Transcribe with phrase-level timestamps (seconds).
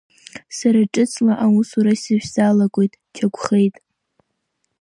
[0.57, 3.75] Сара ҿыцла аусура сышәзалагоит, Чагәхеит.